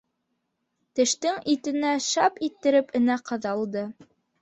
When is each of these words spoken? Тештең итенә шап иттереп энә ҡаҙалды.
Тештең 1.01 1.37
итенә 1.55 1.93
шап 2.09 2.43
иттереп 2.51 2.93
энә 3.03 3.23
ҡаҙалды. 3.33 3.89